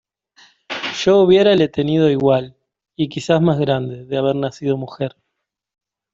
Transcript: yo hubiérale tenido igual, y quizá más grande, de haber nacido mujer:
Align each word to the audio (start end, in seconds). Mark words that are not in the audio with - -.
yo 1.03 1.19
hubiérale 1.21 1.67
tenido 1.67 2.09
igual, 2.09 2.57
y 2.95 3.07
quizá 3.07 3.39
más 3.39 3.59
grande, 3.59 4.03
de 4.05 4.17
haber 4.17 4.35
nacido 4.35 4.75
mujer: 4.75 5.15